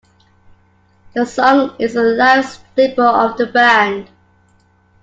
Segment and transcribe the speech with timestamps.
[1.13, 4.09] The song is a live staple of the band.